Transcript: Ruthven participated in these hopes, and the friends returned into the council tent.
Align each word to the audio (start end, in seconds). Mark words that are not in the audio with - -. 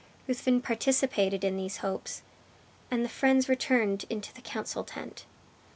Ruthven 0.27 0.63
participated 0.63 1.43
in 1.43 1.57
these 1.57 1.77
hopes, 1.85 2.23
and 2.89 3.05
the 3.05 3.07
friends 3.07 3.47
returned 3.47 4.05
into 4.09 4.33
the 4.33 4.41
council 4.41 4.83
tent. 4.83 5.25